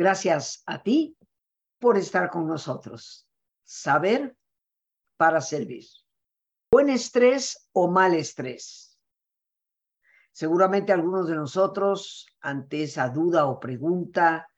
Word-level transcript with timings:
Gracias 0.00 0.62
a 0.64 0.82
ti 0.82 1.14
por 1.78 1.98
estar 1.98 2.30
con 2.30 2.48
nosotros. 2.48 3.28
Saber 3.62 4.34
para 5.18 5.42
servir. 5.42 5.84
Buen 6.72 6.88
estrés 6.88 7.68
o 7.72 7.86
mal 7.90 8.14
estrés. 8.14 8.98
Seguramente 10.32 10.94
algunos 10.94 11.28
de 11.28 11.34
nosotros, 11.34 12.26
ante 12.40 12.84
esa 12.84 13.10
duda 13.10 13.44
o 13.44 13.60
pregunta, 13.60 14.48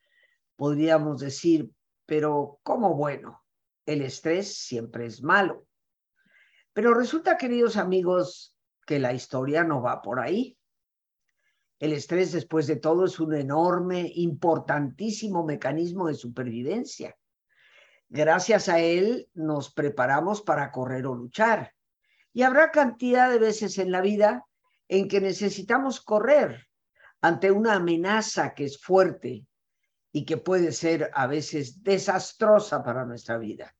podríamos 0.55 1.19
decir, 1.19 1.73
pero 2.07 2.61
¿cómo 2.63 2.95
bueno? 2.95 3.43
El 3.85 4.03
estrés 4.03 4.57
siempre 4.57 5.07
es 5.07 5.25
malo. 5.25 5.67
Pero 6.73 6.95
resulta, 6.95 7.37
queridos 7.37 7.77
amigos, 7.77 8.57
que 8.87 9.01
la 9.01 9.13
historia 9.13 9.65
no 9.65 9.83
va 9.83 10.03
por 10.03 10.21
ahí. 10.21 10.57
El 11.83 11.93
estrés, 11.93 12.31
después 12.31 12.69
de 12.69 12.77
todo, 12.77 13.07
es 13.07 13.19
un 13.19 13.35
enorme, 13.35 14.09
importantísimo 14.15 15.45
mecanismo 15.45 16.07
de 16.07 16.15
supervivencia. 16.15 17.17
Gracias 18.09 18.69
a 18.69 18.79
él 18.79 19.29
nos 19.35 19.75
preparamos 19.75 20.43
para 20.43 20.71
correr 20.71 21.07
o 21.07 21.17
luchar. 21.17 21.75
Y 22.33 22.43
habrá 22.43 22.71
cantidad 22.71 23.29
de 23.29 23.41
veces 23.41 23.79
en 23.79 23.91
la 23.91 24.01
vida 24.01 24.47
en 24.87 25.09
que 25.09 25.21
necesitamos 25.21 26.01
correr 26.01 26.69
ante 27.21 27.51
una 27.51 27.75
amenaza 27.75 28.55
que 28.55 28.67
es 28.67 28.81
fuerte 28.81 29.45
y 30.13 30.25
que 30.25 30.37
puede 30.37 30.71
ser 30.71 31.11
a 31.13 31.27
veces 31.27 31.83
desastrosa 31.83 32.85
para 32.85 33.05
nuestra 33.05 33.39
vida. 33.39 33.75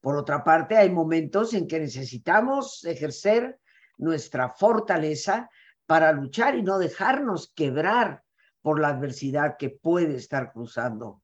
Por 0.00 0.16
otra 0.16 0.42
parte, 0.42 0.78
hay 0.78 0.88
momentos 0.88 1.52
en 1.52 1.68
que 1.68 1.80
necesitamos 1.80 2.82
ejercer 2.86 3.60
nuestra 3.98 4.48
fortaleza 4.48 5.50
para 5.86 6.12
luchar 6.12 6.56
y 6.56 6.62
no 6.62 6.78
dejarnos 6.78 7.52
quebrar 7.52 8.24
por 8.62 8.80
la 8.80 8.88
adversidad 8.88 9.56
que 9.58 9.70
puede 9.70 10.16
estar 10.16 10.52
cruzando 10.52 11.22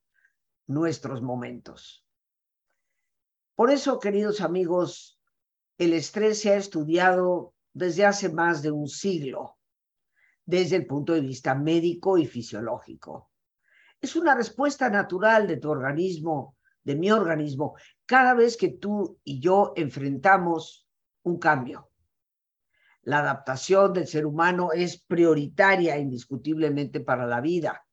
nuestros 0.67 1.21
momentos. 1.21 2.05
Por 3.55 3.71
eso, 3.71 3.99
queridos 3.99 4.41
amigos, 4.41 5.19
el 5.77 5.93
estrés 5.93 6.41
se 6.41 6.51
ha 6.51 6.57
estudiado 6.57 7.53
desde 7.73 8.05
hace 8.05 8.29
más 8.29 8.61
de 8.61 8.71
un 8.71 8.87
siglo, 8.87 9.57
desde 10.45 10.75
el 10.75 10.85
punto 10.85 11.13
de 11.13 11.21
vista 11.21 11.55
médico 11.55 12.17
y 12.17 12.25
fisiológico. 12.25 13.31
Es 13.99 14.15
una 14.15 14.35
respuesta 14.35 14.89
natural 14.89 15.47
de 15.47 15.57
tu 15.57 15.69
organismo, 15.69 16.57
de 16.83 16.95
mi 16.95 17.11
organismo, 17.11 17.75
cada 18.05 18.33
vez 18.33 18.57
que 18.57 18.69
tú 18.69 19.19
y 19.23 19.39
yo 19.39 19.73
enfrentamos 19.75 20.87
un 21.23 21.37
cambio 21.37 21.90
la 23.03 23.19
adaptación 23.19 23.93
del 23.93 24.07
ser 24.07 24.25
humano 24.25 24.71
es 24.73 25.01
prioritaria 25.01 25.97
indiscutiblemente 25.97 26.99
para 26.99 27.25
la 27.25 27.41
vida. 27.41 27.85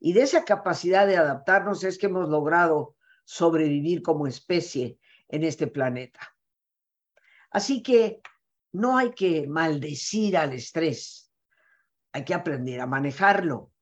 Y 0.00 0.12
de 0.12 0.22
esa 0.22 0.44
capacidad 0.44 1.06
de 1.06 1.16
adaptarnos 1.16 1.84
es 1.84 1.98
que 1.98 2.06
hemos 2.06 2.28
logrado 2.28 2.96
sobrevivir 3.24 4.02
como 4.02 4.26
especie 4.26 4.98
en 5.28 5.44
este 5.44 5.66
planeta. 5.66 6.20
Así 7.50 7.82
que 7.82 8.20
no 8.72 8.98
hay 8.98 9.12
que 9.12 9.46
maldecir 9.46 10.36
al 10.36 10.52
estrés, 10.52 11.30
hay 12.12 12.24
que 12.24 12.34
aprender 12.34 12.80
a 12.80 12.86
manejarlo. 12.86 13.72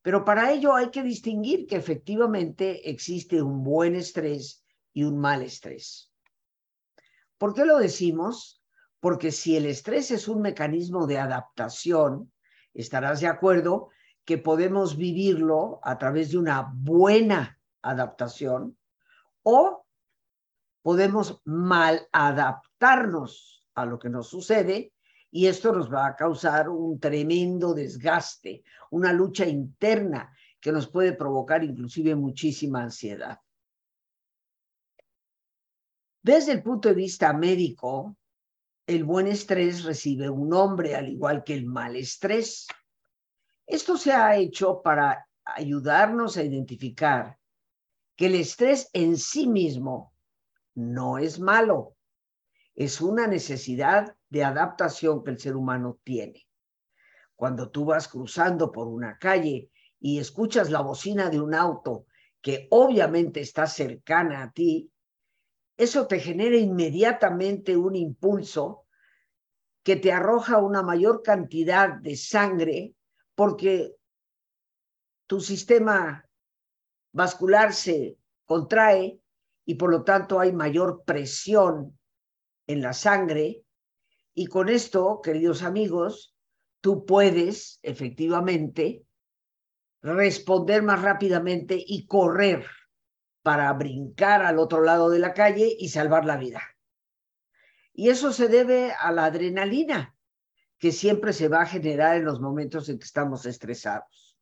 Pero 0.00 0.24
para 0.24 0.50
ello 0.52 0.74
hay 0.74 0.90
que 0.90 1.02
distinguir 1.02 1.66
que 1.66 1.76
efectivamente 1.76 2.90
existe 2.90 3.40
un 3.40 3.62
buen 3.62 3.94
estrés 3.94 4.64
y 4.92 5.04
un 5.04 5.18
mal 5.18 5.42
estrés. 5.42 6.12
¿Por 7.38 7.54
qué 7.54 7.64
lo 7.64 7.78
decimos? 7.78 8.61
Porque 9.02 9.32
si 9.32 9.56
el 9.56 9.66
estrés 9.66 10.12
es 10.12 10.28
un 10.28 10.40
mecanismo 10.40 11.08
de 11.08 11.18
adaptación, 11.18 12.32
estarás 12.72 13.18
de 13.18 13.26
acuerdo 13.26 13.88
que 14.24 14.38
podemos 14.38 14.96
vivirlo 14.96 15.80
a 15.82 15.98
través 15.98 16.30
de 16.30 16.38
una 16.38 16.70
buena 16.72 17.58
adaptación 17.82 18.78
o 19.42 19.84
podemos 20.82 21.42
mal 21.44 22.06
adaptarnos 22.12 23.66
a 23.74 23.86
lo 23.86 23.98
que 23.98 24.08
nos 24.08 24.28
sucede 24.28 24.92
y 25.32 25.48
esto 25.48 25.72
nos 25.72 25.92
va 25.92 26.06
a 26.06 26.14
causar 26.14 26.68
un 26.68 27.00
tremendo 27.00 27.74
desgaste, 27.74 28.62
una 28.92 29.12
lucha 29.12 29.44
interna 29.44 30.32
que 30.60 30.70
nos 30.70 30.86
puede 30.86 31.14
provocar 31.14 31.64
inclusive 31.64 32.14
muchísima 32.14 32.84
ansiedad. 32.84 33.40
Desde 36.22 36.52
el 36.52 36.62
punto 36.62 36.88
de 36.88 36.94
vista 36.94 37.32
médico, 37.32 38.16
el 38.92 39.04
buen 39.04 39.26
estrés 39.26 39.84
recibe 39.84 40.28
un 40.28 40.48
nombre, 40.48 40.94
al 40.94 41.08
igual 41.08 41.44
que 41.44 41.54
el 41.54 41.66
mal 41.66 41.96
estrés. 41.96 42.66
Esto 43.66 43.96
se 43.96 44.12
ha 44.12 44.36
hecho 44.36 44.82
para 44.82 45.26
ayudarnos 45.44 46.36
a 46.36 46.42
identificar 46.42 47.38
que 48.16 48.26
el 48.26 48.34
estrés 48.34 48.88
en 48.92 49.16
sí 49.16 49.46
mismo 49.46 50.12
no 50.74 51.18
es 51.18 51.40
malo, 51.40 51.96
es 52.74 53.00
una 53.00 53.26
necesidad 53.26 54.16
de 54.28 54.44
adaptación 54.44 55.22
que 55.22 55.30
el 55.30 55.38
ser 55.38 55.56
humano 55.56 55.98
tiene. 56.02 56.46
Cuando 57.36 57.70
tú 57.70 57.84
vas 57.84 58.08
cruzando 58.08 58.70
por 58.70 58.88
una 58.88 59.18
calle 59.18 59.70
y 60.00 60.18
escuchas 60.18 60.70
la 60.70 60.80
bocina 60.80 61.28
de 61.28 61.40
un 61.40 61.54
auto 61.54 62.06
que 62.40 62.68
obviamente 62.70 63.40
está 63.40 63.66
cercana 63.66 64.42
a 64.42 64.52
ti, 64.52 64.90
eso 65.76 66.06
te 66.06 66.20
genera 66.20 66.56
inmediatamente 66.56 67.76
un 67.76 67.96
impulso 67.96 68.81
que 69.82 69.96
te 69.96 70.12
arroja 70.12 70.58
una 70.58 70.82
mayor 70.82 71.22
cantidad 71.22 71.94
de 71.94 72.16
sangre 72.16 72.94
porque 73.34 73.96
tu 75.26 75.40
sistema 75.40 76.28
vascular 77.12 77.72
se 77.72 78.18
contrae 78.44 79.20
y 79.64 79.74
por 79.74 79.90
lo 79.90 80.02
tanto 80.04 80.40
hay 80.40 80.52
mayor 80.52 81.02
presión 81.04 81.98
en 82.66 82.82
la 82.82 82.92
sangre. 82.92 83.64
Y 84.34 84.46
con 84.46 84.68
esto, 84.68 85.20
queridos 85.22 85.62
amigos, 85.62 86.34
tú 86.80 87.04
puedes 87.04 87.78
efectivamente 87.82 89.04
responder 90.02 90.82
más 90.82 91.02
rápidamente 91.02 91.76
y 91.78 92.06
correr 92.06 92.66
para 93.42 93.72
brincar 93.72 94.42
al 94.42 94.58
otro 94.58 94.82
lado 94.82 95.10
de 95.10 95.18
la 95.18 95.32
calle 95.32 95.74
y 95.78 95.88
salvar 95.88 96.24
la 96.24 96.36
vida. 96.36 96.60
Y 97.94 98.08
eso 98.08 98.32
se 98.32 98.48
debe 98.48 98.92
a 98.92 99.12
la 99.12 99.26
adrenalina 99.26 100.14
que 100.78 100.92
siempre 100.92 101.32
se 101.32 101.48
va 101.48 101.62
a 101.62 101.66
generar 101.66 102.16
en 102.16 102.24
los 102.24 102.40
momentos 102.40 102.88
en 102.88 102.98
que 102.98 103.04
estamos 103.04 103.46
estresados. 103.46 104.36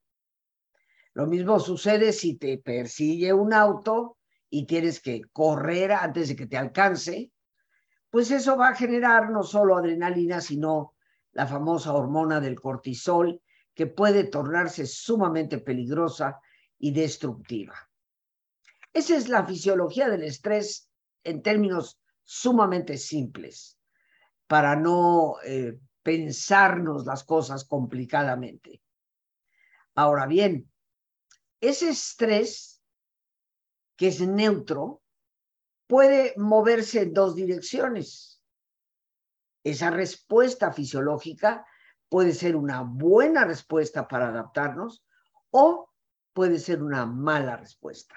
Lo 1.12 1.26
mismo 1.26 1.58
sucede 1.60 2.12
si 2.12 2.36
te 2.36 2.56
persigue 2.58 3.32
un 3.32 3.52
auto 3.52 4.16
y 4.48 4.66
tienes 4.66 5.00
que 5.00 5.22
correr 5.32 5.92
antes 5.92 6.28
de 6.28 6.36
que 6.36 6.46
te 6.46 6.56
alcance, 6.56 7.30
pues 8.08 8.30
eso 8.30 8.56
va 8.56 8.68
a 8.68 8.74
generar 8.74 9.30
no 9.30 9.42
solo 9.42 9.76
adrenalina, 9.76 10.40
sino 10.40 10.94
la 11.32 11.46
famosa 11.46 11.92
hormona 11.92 12.40
del 12.40 12.60
cortisol, 12.60 13.40
que 13.74 13.86
puede 13.86 14.24
tornarse 14.24 14.86
sumamente 14.86 15.58
peligrosa 15.58 16.40
y 16.78 16.90
destructiva. 16.92 17.74
Esa 18.92 19.16
es 19.16 19.28
la 19.28 19.44
fisiología 19.44 20.08
del 20.08 20.24
estrés 20.24 20.90
en 21.22 21.42
términos 21.42 21.99
sumamente 22.32 22.96
simples 22.96 23.76
para 24.46 24.76
no 24.76 25.38
eh, 25.44 25.80
pensarnos 26.00 27.04
las 27.04 27.24
cosas 27.24 27.64
complicadamente. 27.64 28.80
Ahora 29.97 30.27
bien, 30.27 30.71
ese 31.60 31.88
estrés 31.88 32.80
que 33.97 34.06
es 34.06 34.21
neutro 34.21 35.03
puede 35.88 36.32
moverse 36.36 37.03
en 37.03 37.15
dos 37.15 37.34
direcciones. 37.34 38.41
Esa 39.65 39.91
respuesta 39.91 40.72
fisiológica 40.72 41.66
puede 42.09 42.32
ser 42.32 42.54
una 42.54 42.82
buena 42.82 43.44
respuesta 43.44 44.06
para 44.06 44.28
adaptarnos 44.28 45.04
o 45.50 45.91
puede 46.32 46.60
ser 46.60 46.80
una 46.80 47.06
mala 47.06 47.56
respuesta. 47.56 48.15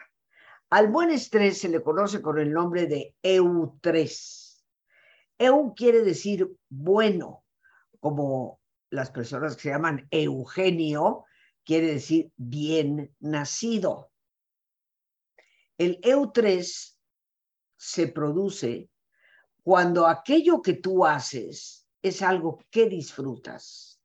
Al 0.73 0.87
buen 0.87 1.11
estrés 1.11 1.59
se 1.59 1.69
le 1.69 1.83
conoce 1.83 2.19
con 2.19 2.39
el 2.39 2.51
nombre 2.51 2.87
de 2.87 3.15
EU3. 3.21 4.63
EU 5.37 5.75
quiere 5.75 6.01
decir 6.01 6.49
bueno, 6.67 7.45
como 7.99 8.59
las 8.89 9.11
personas 9.11 9.55
que 9.55 9.61
se 9.61 9.69
llaman 9.69 10.07
Eugenio, 10.09 11.25
quiere 11.63 11.93
decir 11.93 12.31
bien 12.37 13.15
nacido. 13.19 14.09
El 15.77 16.01
EU3 16.01 16.97
se 17.77 18.07
produce 18.07 18.89
cuando 19.61 20.07
aquello 20.07 20.59
que 20.59 20.73
tú 20.73 21.05
haces 21.05 21.87
es 22.01 22.23
algo 22.23 22.57
que 22.71 22.89
disfrutas. 22.89 24.01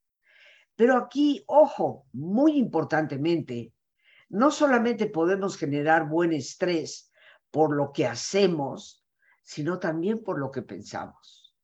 Pero 0.76 0.98
aquí, 0.98 1.42
ojo, 1.46 2.04
muy 2.12 2.58
importantemente, 2.58 3.72
no 4.28 4.50
solamente 4.50 5.06
podemos 5.06 5.56
generar 5.56 6.08
buen 6.08 6.32
estrés 6.32 7.10
por 7.50 7.74
lo 7.74 7.92
que 7.92 8.06
hacemos, 8.06 9.04
sino 9.42 9.78
también 9.78 10.22
por 10.22 10.38
lo 10.38 10.50
que 10.50 10.62
pensamos. 10.62 11.56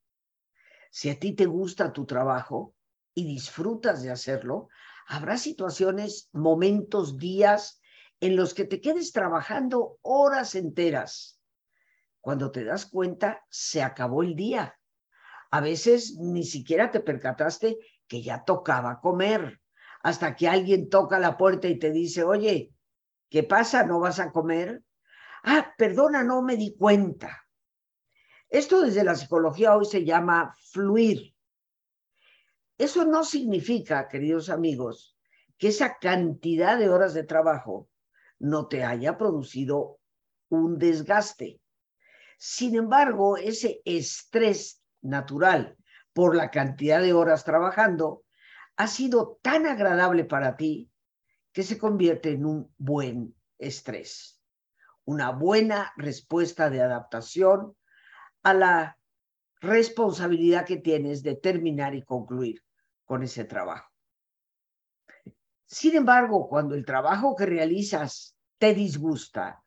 Si 0.91 1.11
a 1.11 1.19
ti 1.19 1.35
te 1.35 1.47
gusta 1.47 1.93
tu 1.93 2.07
trabajo 2.07 2.75
y 3.15 3.27
disfrutas 3.27 4.03
de 4.03 4.11
hacerlo, 4.11 4.69
habrá 5.07 5.37
situaciones, 5.37 6.31
momentos, 6.33 7.19
días 7.19 7.81
en 8.21 8.37
los 8.37 8.55
que 8.55 8.65
te 8.65 8.81
quedes 8.81 9.13
trabajando 9.13 9.99
horas 10.03 10.55
enteras. 10.55 11.41
Cuando 12.21 12.51
te 12.51 12.65
das 12.65 12.87
cuenta, 12.87 13.45
se 13.51 13.83
acabó 13.83 14.23
el 14.23 14.35
día. 14.35 14.79
A 15.51 15.61
veces 15.61 16.17
ni 16.19 16.45
siquiera 16.45 16.91
te 16.91 17.01
percataste 17.01 17.77
que 18.07 18.23
ya 18.23 18.45
tocaba 18.45 19.01
comer, 19.01 19.61
hasta 20.05 20.37
que 20.37 20.47
alguien 20.47 20.91
toca 20.91 21.19
la 21.19 21.39
puerta 21.39 21.67
y 21.67 21.79
te 21.79 21.91
dice, 21.91 22.25
oye, 22.25 22.75
¿qué 23.31 23.43
pasa? 23.43 23.85
¿No 23.85 24.01
vas 24.01 24.21
a 24.21 24.33
comer? 24.33 24.85
Ah, 25.43 25.73
perdona, 25.79 26.23
no 26.23 26.43
me 26.43 26.59
di 26.59 26.77
cuenta. 26.77 27.49
Esto 28.51 28.83
desde 28.83 29.03
la 29.03 29.17
psicología 29.17 29.75
hoy 29.75 29.87
se 29.87 30.05
llama 30.05 30.55
fluir. 30.71 31.35
Eso 32.77 33.07
no 33.07 33.25
significa, 33.25 34.07
queridos 34.09 34.51
amigos, 34.51 35.17
que 35.57 35.69
esa 35.69 35.97
cantidad 35.99 36.79
de 36.79 36.91
horas 36.91 37.15
de 37.15 37.25
trabajo 37.25 37.89
no 38.39 38.69
te 38.69 38.85
haya 38.85 39.17
producido 39.17 40.01
un 40.51 40.79
desgaste. 40.79 41.63
Sin 42.37 42.75
embargo, 42.75 43.39
ese 43.39 43.81
estrés 43.87 44.83
natural 45.01 45.79
por 46.13 46.37
la 46.37 46.51
cantidad 46.51 47.01
de 47.01 47.15
horas 47.15 47.43
trabajando 47.43 48.25
ha 48.77 48.87
sido 48.87 49.39
tan 49.43 49.67
agradable 49.67 50.25
para 50.25 50.57
ti 50.57 50.91
que 51.53 51.63
se 51.63 51.79
convierte 51.79 52.33
en 52.33 52.45
un 52.45 52.75
buen 52.77 53.35
estrés, 53.59 54.43
una 55.05 55.31
buena 55.31 55.93
respuesta 55.97 56.71
de 56.71 56.83
adaptación 56.83 57.77
a 58.43 58.55
la 58.55 58.99
responsabilidad 59.61 60.67
que 60.67 60.79
tienes 60.79 61.23
de 61.23 61.37
terminar 61.37 61.95
y 61.95 62.03
concluir 62.03 62.63
con 63.05 63.23
ese 63.23 63.45
trabajo. 63.45 63.91
Sin 65.67 65.97
embargo, 65.97 66.49
cuando 66.49 66.75
el 66.75 66.85
trabajo 66.85 67.35
que 67.37 67.47
realizas 67.47 68.37
te 68.59 68.75
disgusta, 68.75 69.63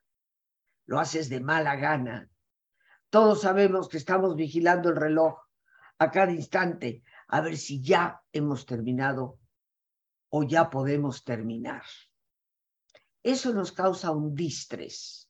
lo 0.85 0.99
haces 0.99 1.29
de 1.29 1.39
mala 1.39 1.75
gana, 1.75 2.29
todos 3.09 3.41
sabemos 3.41 3.87
que 3.87 3.97
estamos 3.97 4.35
vigilando 4.35 4.89
el 4.89 4.95
reloj 4.95 5.39
a 5.97 6.11
cada 6.11 6.31
instante 6.31 7.03
a 7.27 7.41
ver 7.41 7.57
si 7.57 7.81
ya 7.81 8.21
hemos 8.31 8.65
terminado 8.65 9.39
o 10.29 10.43
ya 10.43 10.69
podemos 10.69 11.23
terminar. 11.23 11.83
Eso 13.23 13.53
nos 13.53 13.71
causa 13.71 14.11
un 14.11 14.33
distrés, 14.35 15.29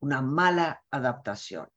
una 0.00 0.22
mala 0.22 0.82
adaptación. 0.90 1.68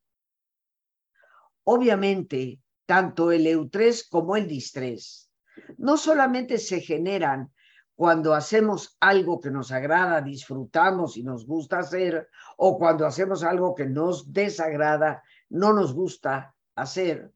Obviamente, 1.64 2.60
tanto 2.86 3.32
el 3.32 3.46
eutrés 3.46 4.08
como 4.08 4.36
el 4.36 4.48
distrés 4.48 5.30
no 5.78 5.96
solamente 5.96 6.58
se 6.58 6.80
generan 6.80 7.52
cuando 7.94 8.34
hacemos 8.34 8.96
algo 8.98 9.40
que 9.40 9.50
nos 9.50 9.72
agrada, 9.72 10.22
disfrutamos 10.22 11.18
y 11.18 11.22
nos 11.22 11.46
gusta 11.46 11.80
hacer, 11.80 12.30
o 12.56 12.78
cuando 12.78 13.06
hacemos 13.06 13.44
algo 13.44 13.74
que 13.74 13.84
nos 13.84 14.32
desagrada, 14.32 15.22
no 15.50 15.74
nos 15.74 15.92
gusta 15.92 16.54
hacer, 16.74 17.30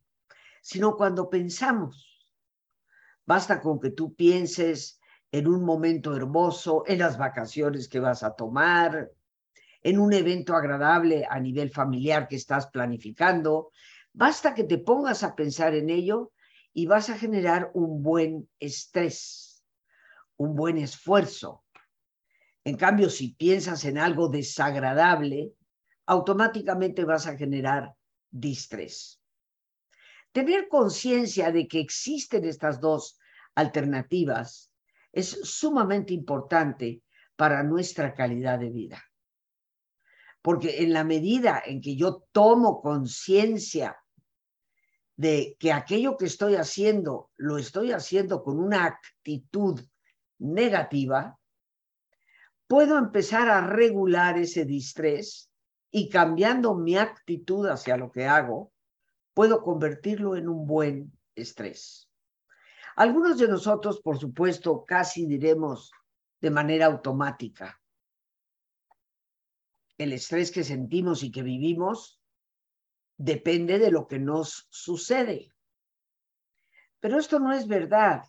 sino 0.62 0.97
cuando 0.97 1.29
pensamos. 1.29 2.13
Basta 3.26 3.61
con 3.61 3.81
que 3.81 3.91
tú 3.91 4.15
pienses 4.15 5.00
en 5.32 5.47
un 5.47 5.65
momento 5.65 6.15
hermoso, 6.15 6.85
en 6.87 6.99
las 6.99 7.19
vacaciones 7.19 7.88
que 7.88 8.00
vas 8.00 8.23
a 8.23 8.35
tomar, 8.35 9.11
en 9.82 9.99
un 9.99 10.12
evento 10.12 10.55
agradable 10.55 11.26
a 11.29 11.41
nivel 11.41 11.71
familiar 11.71 12.29
que 12.29 12.37
estás 12.37 12.69
planificando, 12.69 13.71
Basta 14.15 14.55
que 14.55 14.62
te 14.62 14.79
pongas 14.79 15.25
a 15.25 15.35
pensar 15.35 15.75
en 15.75 15.91
ello 15.91 16.32
y 16.73 16.87
vas 16.87 17.11
a 17.11 17.19
generar 17.19 17.73
un 17.75 18.00
buen 18.00 18.49
estrés, 18.61 19.65
un 20.37 20.55
buen 20.55 20.79
esfuerzo. 20.79 21.65
En 22.62 22.76
cambio, 22.76 23.11
si 23.11 23.35
piensas 23.35 23.85
en 23.85 23.99
algo 23.99 24.29
desagradable, 24.29 25.53
automáticamente 26.06 27.05
vas 27.05 27.26
a 27.26 27.37
generar 27.37 27.93
distrés. 28.31 29.21
Tener 30.35 30.67
conciencia 30.67 31.53
de 31.53 31.69
que 31.69 31.79
existen 31.79 32.45
estas 32.45 32.81
dos 32.81 33.21
alternativas 33.55 34.69
es 35.13 35.29
sumamente 35.29 36.13
importante 36.13 37.05
para 37.37 37.63
nuestra 37.63 38.15
calidad 38.15 38.59
de 38.59 38.71
vida. 38.71 39.01
Porque 40.43 40.83
en 40.83 40.93
la 40.93 41.05
medida 41.05 41.63
en 41.65 41.81
que 41.81 41.95
yo 41.95 42.25
tomo 42.33 42.83
conciencia 42.83 43.97
de 45.15 45.57
que 45.61 45.73
aquello 45.73 46.17
que 46.17 46.27
estoy 46.27 46.57
haciendo 46.57 47.31
lo 47.37 47.57
estoy 47.57 47.93
haciendo 47.93 48.43
con 48.43 48.59
una 48.59 48.87
actitud 48.87 49.81
negativa, 50.41 51.39
puedo 52.67 52.99
empezar 52.99 53.49
a 53.49 53.65
regular 53.65 54.37
ese 54.37 54.65
distrés 54.65 55.49
y 55.93 56.09
cambiando 56.09 56.75
mi 56.75 56.97
actitud 56.97 57.69
hacia 57.69 57.97
lo 57.97 58.11
que 58.11 58.27
hago, 58.27 58.74
puedo 59.35 59.63
convertirlo 59.63 60.37
en 60.37 60.49
un 60.49 60.67
buen 60.67 61.13
estrés. 61.35 62.09
Algunos 62.97 63.39
de 63.39 63.49
nosotros, 63.49 64.01
por 64.01 64.19
supuesto, 64.19 64.85
casi 64.85 65.27
diremos 65.27 65.91
de 66.41 66.51
manera 66.51 66.87
automática. 66.87 67.81
El 69.99 70.13
estrés 70.13 70.51
que 70.51 70.63
sentimos 70.63 71.23
y 71.23 71.31
que 71.31 71.43
vivimos 71.43 72.21
depende 73.17 73.79
de 73.79 73.91
lo 73.91 74.07
que 74.07 74.19
nos 74.19 74.67
sucede. 74.71 75.53
Pero 77.01 77.19
esto 77.19 77.39
no 77.39 77.53
es 77.53 77.67
verdad. 77.67 78.23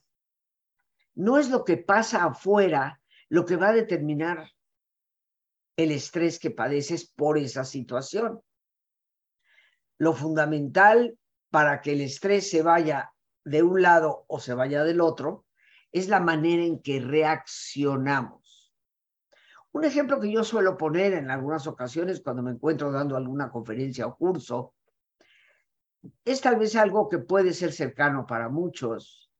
No 1.13 1.37
es 1.37 1.49
lo 1.49 1.63
que 1.63 1.77
pasa 1.77 2.25
afuera 2.25 3.01
lo 3.29 3.45
que 3.45 3.55
va 3.55 3.69
a 3.69 3.73
determinar 3.73 4.51
el 5.77 5.91
estrés 5.91 6.39
que 6.39 6.51
padeces 6.51 7.05
por 7.05 7.37
esa 7.37 7.63
situación. 7.63 8.41
Lo 9.97 10.13
fundamental 10.13 11.17
para 11.49 11.81
que 11.81 11.93
el 11.93 12.01
estrés 12.01 12.49
se 12.49 12.61
vaya 12.61 13.11
de 13.43 13.63
un 13.63 13.81
lado 13.81 14.25
o 14.27 14.39
se 14.39 14.53
vaya 14.53 14.83
del 14.83 15.01
otro 15.01 15.45
es 15.91 16.09
la 16.09 16.19
manera 16.19 16.63
en 16.63 16.81
que 16.81 16.99
reaccionamos. 16.99 18.73
Un 19.71 19.85
ejemplo 19.85 20.19
que 20.19 20.31
yo 20.31 20.43
suelo 20.43 20.77
poner 20.77 21.13
en 21.13 21.29
algunas 21.29 21.67
ocasiones 21.67 22.21
cuando 22.21 22.41
me 22.41 22.51
encuentro 22.51 22.91
dando 22.91 23.15
alguna 23.15 23.49
conferencia 23.49 24.07
o 24.07 24.15
curso 24.15 24.73
es 26.23 26.41
tal 26.41 26.57
vez 26.57 26.75
algo 26.75 27.09
que 27.09 27.19
puede 27.19 27.53
ser 27.53 27.71
cercano 27.71 28.25
para 28.25 28.49
muchos 28.49 29.31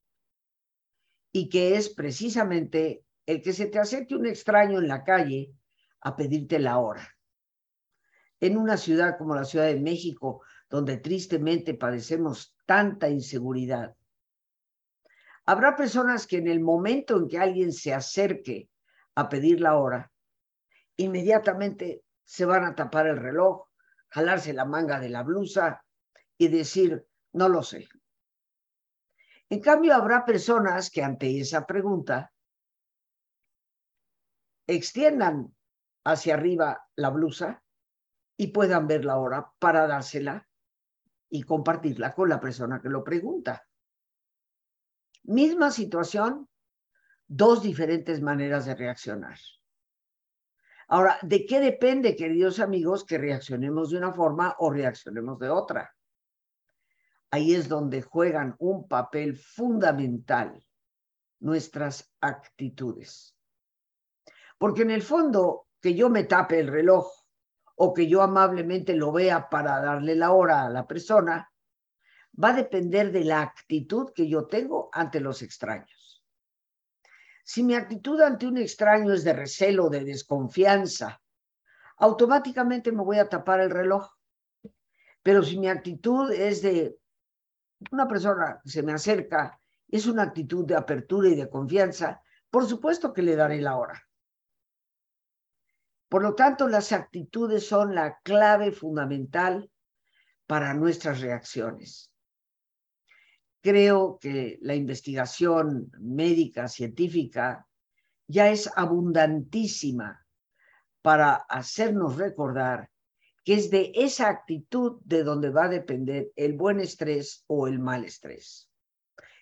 y 1.31 1.49
que 1.49 1.75
es 1.75 1.89
precisamente 1.89 3.03
el 3.25 3.41
que 3.41 3.53
se 3.53 3.67
te 3.67 3.79
acerque 3.79 4.15
un 4.15 4.25
extraño 4.25 4.79
en 4.79 4.87
la 4.87 5.03
calle 5.03 5.51
a 6.01 6.15
pedirte 6.15 6.59
la 6.59 6.79
hora. 6.79 7.14
En 8.39 8.57
una 8.57 8.77
ciudad 8.77 9.17
como 9.17 9.35
la 9.35 9.45
Ciudad 9.45 9.67
de 9.67 9.79
México, 9.79 10.43
donde 10.69 10.97
tristemente 10.97 11.73
padecemos 11.73 12.55
tanta 12.65 13.09
inseguridad, 13.09 13.95
habrá 15.45 15.75
personas 15.75 16.27
que 16.27 16.37
en 16.37 16.47
el 16.47 16.59
momento 16.59 17.17
en 17.17 17.27
que 17.27 17.39
alguien 17.39 17.71
se 17.71 17.93
acerque 17.93 18.69
a 19.15 19.29
pedir 19.29 19.61
la 19.61 19.77
hora, 19.77 20.11
inmediatamente 20.97 22.03
se 22.23 22.45
van 22.45 22.65
a 22.65 22.75
tapar 22.75 23.07
el 23.07 23.17
reloj, 23.17 23.67
jalarse 24.09 24.53
la 24.53 24.65
manga 24.65 24.99
de 24.99 25.09
la 25.09 25.23
blusa 25.23 25.85
y 26.37 26.47
decir, 26.47 27.05
no 27.33 27.47
lo 27.49 27.63
sé. 27.63 27.87
En 29.49 29.61
cambio, 29.61 29.93
habrá 29.93 30.25
personas 30.25 30.89
que 30.89 31.03
ante 31.03 31.39
esa 31.39 31.65
pregunta 31.65 32.33
extiendan 34.67 35.55
hacia 36.03 36.33
arriba 36.33 36.87
la 36.95 37.09
blusa 37.11 37.63
y 38.37 38.47
puedan 38.47 38.87
ver 38.87 39.05
la 39.05 39.17
hora 39.17 39.51
para 39.59 39.87
dársela 39.87 40.47
y 41.29 41.43
compartirla 41.43 42.13
con 42.13 42.29
la 42.29 42.39
persona 42.39 42.81
que 42.81 42.89
lo 42.89 43.03
pregunta. 43.03 43.67
Misma 45.23 45.71
situación, 45.71 46.47
dos 47.27 47.63
diferentes 47.63 48.21
maneras 48.21 48.65
de 48.65 48.75
reaccionar. 48.75 49.39
Ahora, 50.87 51.17
¿de 51.21 51.45
qué 51.45 51.59
depende, 51.59 52.15
queridos 52.15 52.59
amigos, 52.59 53.05
que 53.05 53.17
reaccionemos 53.17 53.89
de 53.89 53.97
una 53.97 54.13
forma 54.13 54.55
o 54.59 54.69
reaccionemos 54.69 55.39
de 55.39 55.49
otra? 55.49 55.95
ahí 57.35 57.53
es 57.53 57.67
donde 57.67 58.01
juegan 58.01 58.55
un 58.59 58.87
papel 58.87 59.35
fundamental 59.35 60.65
nuestras 61.39 62.13
actitudes. 62.21 63.35
Porque 64.57 64.83
en 64.83 64.91
el 64.91 65.01
fondo, 65.01 65.67
que 65.81 65.93
yo 65.93 66.09
me 66.09 66.23
tape 66.23 66.59
el 66.59 66.67
reloj 66.67 67.11
o 67.75 67.93
que 67.93 68.07
yo 68.07 68.21
amablemente 68.21 68.95
lo 68.95 69.11
vea 69.11 69.49
para 69.49 69.81
darle 69.81 70.15
la 70.15 70.31
hora 70.31 70.63
a 70.63 70.69
la 70.69 70.87
persona, 70.87 71.51
va 72.41 72.49
a 72.49 72.53
depender 72.53 73.11
de 73.11 73.23
la 73.23 73.41
actitud 73.41 74.11
que 74.13 74.27
yo 74.27 74.45
tengo 74.47 74.89
ante 74.91 75.19
los 75.19 75.41
extraños. 75.41 76.23
Si 77.43 77.63
mi 77.63 77.75
actitud 77.75 78.19
ante 78.21 78.47
un 78.47 78.57
extraño 78.57 79.13
es 79.13 79.23
de 79.23 79.33
recelo, 79.33 79.89
de 79.89 80.03
desconfianza, 80.03 81.21
automáticamente 81.97 82.91
me 82.91 83.03
voy 83.03 83.19
a 83.19 83.29
tapar 83.29 83.59
el 83.59 83.69
reloj. 83.69 84.09
Pero 85.21 85.43
si 85.43 85.59
mi 85.59 85.67
actitud 85.67 86.31
es 86.31 86.61
de 86.61 86.97
una 87.91 88.07
persona 88.07 88.61
se 88.65 88.81
me 88.83 88.93
acerca, 88.93 89.59
es 89.87 90.07
una 90.07 90.23
actitud 90.23 90.65
de 90.65 90.75
apertura 90.75 91.29
y 91.29 91.35
de 91.35 91.49
confianza, 91.49 92.21
por 92.49 92.65
supuesto 92.65 93.13
que 93.13 93.21
le 93.21 93.35
daré 93.35 93.61
la 93.61 93.77
hora. 93.77 94.01
Por 96.09 96.21
lo 96.21 96.35
tanto, 96.35 96.67
las 96.67 96.91
actitudes 96.91 97.67
son 97.67 97.95
la 97.95 98.19
clave 98.19 98.71
fundamental 98.71 99.69
para 100.47 100.73
nuestras 100.73 101.21
reacciones. 101.21 102.11
Creo 103.61 104.19
que 104.19 104.59
la 104.61 104.75
investigación 104.75 105.91
médica, 105.99 106.67
científica, 106.67 107.67
ya 108.27 108.49
es 108.49 108.69
abundantísima 108.75 110.25
para 111.01 111.33
hacernos 111.35 112.17
recordar 112.17 112.89
que 113.43 113.53
es 113.53 113.69
de 113.69 113.91
esa 113.93 114.27
actitud 114.27 114.99
de 115.03 115.23
donde 115.23 115.51
va 115.51 115.65
a 115.65 115.69
depender 115.69 116.31
el 116.35 116.53
buen 116.53 116.79
estrés 116.79 117.43
o 117.47 117.67
el 117.67 117.79
mal 117.79 118.03
estrés. 118.03 118.69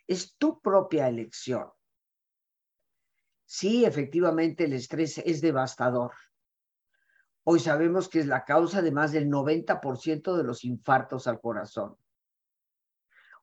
Es 0.06 0.36
tu 0.36 0.62
propia 0.62 1.08
elección. 1.08 1.70
Sí, 3.46 3.86
efectivamente, 3.86 4.66
el 4.66 4.74
estrés 4.74 5.20
es 5.20 5.40
devastador. 5.40 6.12
Hoy 7.46 7.60
sabemos 7.60 8.08
que 8.08 8.20
es 8.20 8.28
la 8.28 8.46
causa 8.46 8.82
de 8.82 8.92
más 8.92 9.12
del 9.12 9.30
90% 9.30 10.38
de 10.38 10.44
los 10.44 10.64
infartos 10.64 11.28
al 11.28 11.42
corazón. 11.42 11.98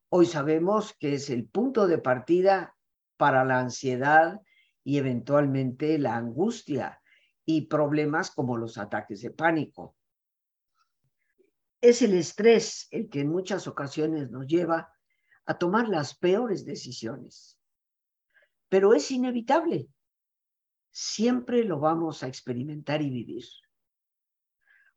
Hoy 0.08 0.24
sabemos 0.24 0.94
que 0.98 1.14
es 1.14 1.28
el 1.28 1.46
punto 1.46 1.86
de 1.86 1.98
partida 1.98 2.74
para 3.18 3.44
la 3.44 3.60
ansiedad 3.60 4.40
y 4.82 4.96
eventualmente 4.96 5.98
la 5.98 6.16
angustia 6.16 7.02
y 7.44 7.66
problemas 7.66 8.30
como 8.30 8.56
los 8.56 8.78
ataques 8.78 9.20
de 9.20 9.30
pánico. 9.32 9.94
Es 11.82 12.00
el 12.00 12.14
estrés 12.14 12.88
el 12.90 13.10
que 13.10 13.20
en 13.20 13.28
muchas 13.28 13.66
ocasiones 13.66 14.30
nos 14.30 14.46
lleva 14.46 14.92
a 15.44 15.58
tomar 15.58 15.88
las 15.88 16.16
peores 16.16 16.64
decisiones. 16.64 17.58
Pero 18.70 18.94
es 18.94 19.10
inevitable. 19.10 19.88
Siempre 20.90 21.64
lo 21.64 21.80
vamos 21.80 22.22
a 22.22 22.28
experimentar 22.28 23.02
y 23.02 23.10
vivir. 23.10 23.44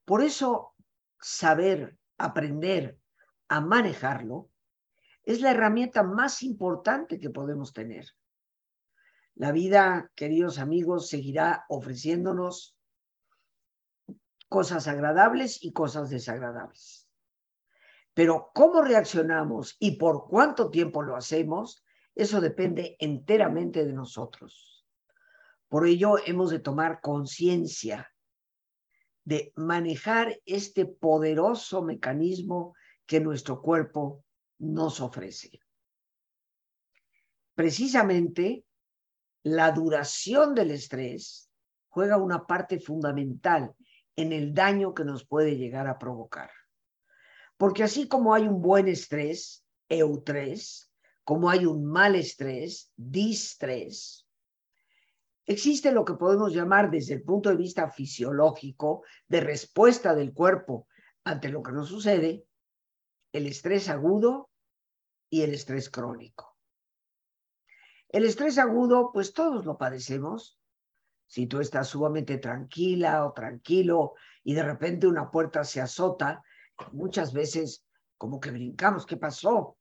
Por 0.05 0.22
eso, 0.22 0.74
saber, 1.19 1.98
aprender 2.17 2.98
a 3.48 3.62
manejarlo 3.62 4.50
es 5.24 5.41
la 5.41 5.51
herramienta 5.51 6.03
más 6.03 6.43
importante 6.43 7.19
que 7.19 7.29
podemos 7.29 7.74
tener. 7.74 8.05
La 9.36 9.51
vida, 9.51 10.12
queridos 10.15 10.60
amigos, 10.60 11.10
seguirá 11.10 11.65
ofreciéndonos 11.69 12.77
cosas 14.48 14.88
agradables 14.88 15.63
y 15.63 15.74
cosas 15.74 16.10
desagradables. 16.10 17.10
Pero 18.13 18.51
cómo 18.53 18.81
reaccionamos 18.81 19.75
y 19.79 19.98
por 19.98 20.27
cuánto 20.27 20.69
tiempo 20.69 21.01
lo 21.01 21.15
hacemos, 21.15 21.83
eso 22.13 22.41
depende 22.41 22.95
enteramente 23.00 23.86
de 23.86 23.93
nosotros. 23.93 24.86
Por 25.67 25.88
ello 25.88 26.17
hemos 26.24 26.51
de 26.51 26.60
tomar 26.60 27.01
conciencia 27.01 28.12
de 29.25 29.53
manejar 29.56 30.39
este 30.46 30.86
poderoso 30.86 31.82
mecanismo 31.82 32.75
que 33.06 33.20
nuestro 33.20 33.62
cuerpo 33.62 34.24
nos 34.60 35.01
ofrece. 35.01 35.60
Precisamente 37.56 38.65
la 39.44 39.72
duración 39.72 40.56
del 40.56 40.72
estrés 40.72 41.50
juega 41.89 42.18
una 42.18 42.46
parte 42.48 42.80
fundamental 42.80 43.74
en 44.15 44.32
el 44.32 44.53
daño 44.53 44.94
que 44.94 45.03
nos 45.03 45.25
puede 45.25 45.58
llegar 45.58 45.88
a 45.88 46.00
provocar. 46.00 46.50
Porque 47.58 47.84
así 47.84 48.08
como 48.08 48.34
hay 48.34 48.48
un 48.48 48.62
buen 48.62 48.88
estrés, 48.88 49.65
eustrés, 49.89 50.92
como 51.24 51.50
hay 51.50 51.65
un 51.65 51.86
mal 51.86 52.15
estrés, 52.15 52.92
distrés, 52.96 54.23
existe 55.46 55.92
lo 55.92 56.06
que 56.06 56.14
podemos 56.14 56.54
llamar 56.54 56.90
desde 56.90 57.16
el 57.16 57.24
punto 57.24 57.50
de 57.50 57.56
vista 57.56 57.90
fisiológico 57.90 59.04
de 59.28 59.42
respuesta 59.42 60.16
del 60.16 60.34
cuerpo 60.34 60.88
ante 61.24 61.50
lo 61.50 61.62
que 61.64 61.72
nos 61.72 61.90
sucede, 61.90 62.46
el 63.32 63.48
estrés 63.48 63.90
agudo 63.90 64.50
y 65.30 65.42
el 65.42 65.54
estrés 65.54 65.90
crónico. 65.90 66.58
El 68.10 68.26
estrés 68.26 68.58
agudo, 68.58 69.12
pues 69.12 69.34
todos 69.34 69.66
lo 69.66 69.78
padecemos. 69.78 70.60
Si 71.26 71.48
tú 71.48 71.60
estás 71.62 71.88
sumamente 71.88 72.38
tranquila 72.38 73.26
o 73.26 73.34
tranquilo 73.34 74.14
y 74.44 74.54
de 74.54 74.64
repente 74.64 75.08
una 75.08 75.32
puerta 75.32 75.64
se 75.64 75.82
azota, 75.82 76.44
muchas 76.92 77.34
veces 77.34 77.86
como 78.18 78.40
que 78.40 78.52
brincamos, 78.52 79.06
¿qué 79.06 79.18
pasó? 79.18 79.78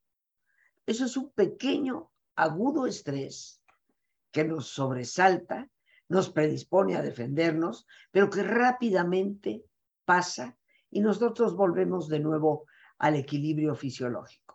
Eso 0.86 1.04
es 1.04 1.16
un 1.16 1.30
pequeño, 1.32 2.10
agudo 2.36 2.86
estrés 2.86 3.61
que 4.32 4.44
nos 4.44 4.68
sobresalta, 4.68 5.70
nos 6.08 6.30
predispone 6.30 6.96
a 6.96 7.02
defendernos, 7.02 7.86
pero 8.10 8.28
que 8.28 8.42
rápidamente 8.42 9.64
pasa 10.04 10.58
y 10.90 11.00
nosotros 11.00 11.54
volvemos 11.54 12.08
de 12.08 12.20
nuevo 12.20 12.66
al 12.98 13.14
equilibrio 13.14 13.74
fisiológico 13.74 14.52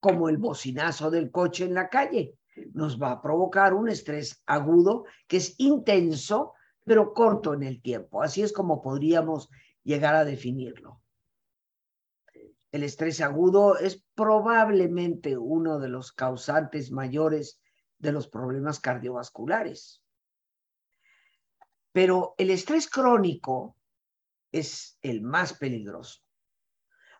como 0.00 0.30
el 0.30 0.38
bocinazo 0.38 1.10
del 1.10 1.30
coche 1.30 1.66
en 1.66 1.74
la 1.74 1.88
calle. 1.88 2.34
Nos 2.72 3.00
va 3.00 3.12
a 3.12 3.22
provocar 3.22 3.74
un 3.74 3.88
estrés 3.88 4.42
agudo 4.46 5.04
que 5.28 5.36
es 5.36 5.54
intenso, 5.58 6.54
pero 6.84 7.12
corto 7.12 7.54
en 7.54 7.62
el 7.62 7.80
tiempo. 7.80 8.22
Así 8.22 8.42
es 8.42 8.52
como 8.52 8.82
podríamos 8.82 9.50
llegar 9.84 10.14
a 10.14 10.24
definirlo. 10.24 11.02
El 12.72 12.82
estrés 12.82 13.20
agudo 13.20 13.78
es 13.78 14.04
probablemente 14.14 15.36
uno 15.36 15.78
de 15.78 15.88
los 15.88 16.12
causantes 16.12 16.90
mayores 16.90 17.60
de 18.00 18.12
los 18.12 18.28
problemas 18.28 18.80
cardiovasculares. 18.80 20.02
Pero 21.92 22.34
el 22.38 22.50
estrés 22.50 22.88
crónico 22.88 23.76
es 24.50 24.98
el 25.02 25.22
más 25.22 25.52
peligroso, 25.52 26.20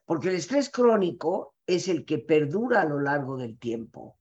porque 0.04 0.28
el 0.28 0.36
estrés 0.36 0.70
crónico 0.70 1.54
es 1.66 1.88
el 1.88 2.04
que 2.04 2.18
perdura 2.18 2.80
a 2.80 2.86
lo 2.86 3.00
largo 3.00 3.36
del 3.36 3.58
tiempo. 3.58 4.18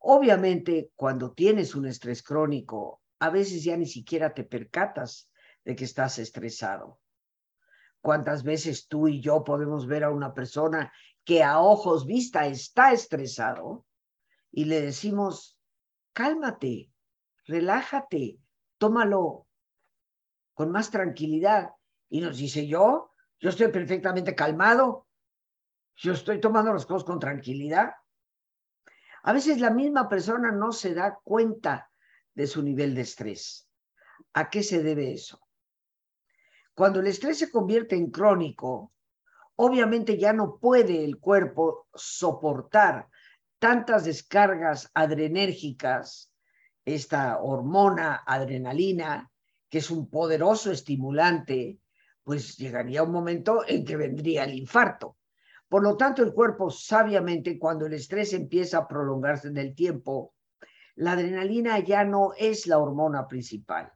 Obviamente, 0.00 0.92
cuando 0.94 1.32
tienes 1.32 1.74
un 1.74 1.86
estrés 1.86 2.22
crónico, 2.22 3.02
a 3.20 3.30
veces 3.30 3.64
ya 3.64 3.76
ni 3.76 3.86
siquiera 3.86 4.34
te 4.34 4.44
percatas 4.44 5.30
de 5.64 5.74
que 5.74 5.84
estás 5.84 6.18
estresado. 6.18 7.00
¿Cuántas 8.00 8.42
veces 8.42 8.86
tú 8.86 9.08
y 9.08 9.20
yo 9.20 9.44
podemos 9.44 9.86
ver 9.86 10.04
a 10.04 10.10
una 10.10 10.32
persona 10.32 10.92
que 11.24 11.42
a 11.42 11.60
ojos 11.60 12.06
vista 12.06 12.46
está 12.46 12.92
estresado 12.92 13.84
y 14.50 14.64
le 14.64 14.80
decimos, 14.80 15.58
cálmate, 16.12 16.90
relájate, 17.46 18.38
tómalo 18.78 19.46
con 20.54 20.70
más 20.70 20.90
tranquilidad? 20.90 21.70
Y 22.08 22.20
nos 22.20 22.38
dice, 22.38 22.66
yo, 22.66 23.12
yo 23.40 23.50
estoy 23.50 23.68
perfectamente 23.68 24.34
calmado, 24.34 25.06
yo 25.96 26.12
estoy 26.12 26.40
tomando 26.40 26.72
las 26.72 26.86
cosas 26.86 27.04
con 27.04 27.18
tranquilidad. 27.18 27.92
A 29.22 29.32
veces 29.32 29.60
la 29.60 29.70
misma 29.70 30.08
persona 30.08 30.52
no 30.52 30.72
se 30.72 30.94
da 30.94 31.18
cuenta 31.22 31.90
de 32.34 32.46
su 32.46 32.62
nivel 32.62 32.94
de 32.94 33.02
estrés. 33.02 33.68
¿A 34.32 34.48
qué 34.48 34.62
se 34.62 34.82
debe 34.82 35.12
eso? 35.12 35.40
Cuando 36.74 37.00
el 37.00 37.08
estrés 37.08 37.38
se 37.38 37.50
convierte 37.50 37.96
en 37.96 38.10
crónico, 38.10 38.92
obviamente 39.56 40.16
ya 40.16 40.32
no 40.32 40.58
puede 40.58 41.04
el 41.04 41.18
cuerpo 41.18 41.88
soportar 41.92 43.08
tantas 43.58 44.04
descargas 44.04 44.90
adrenérgicas, 44.94 46.32
esta 46.84 47.40
hormona 47.40 48.22
adrenalina, 48.26 49.30
que 49.68 49.78
es 49.78 49.90
un 49.90 50.08
poderoso 50.08 50.70
estimulante, 50.70 51.78
pues 52.22 52.56
llegaría 52.56 53.02
un 53.02 53.12
momento 53.12 53.62
en 53.66 53.84
que 53.84 53.96
vendría 53.96 54.44
el 54.44 54.54
infarto. 54.54 55.16
Por 55.68 55.82
lo 55.82 55.96
tanto, 55.96 56.22
el 56.22 56.32
cuerpo 56.32 56.70
sabiamente, 56.70 57.58
cuando 57.58 57.86
el 57.86 57.92
estrés 57.92 58.32
empieza 58.32 58.78
a 58.78 58.88
prolongarse 58.88 59.48
en 59.48 59.58
el 59.58 59.74
tiempo, 59.74 60.34
la 60.94 61.12
adrenalina 61.12 61.78
ya 61.80 62.04
no 62.04 62.32
es 62.36 62.66
la 62.66 62.78
hormona 62.78 63.28
principal. 63.28 63.92